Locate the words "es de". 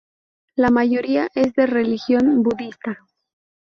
1.35-1.67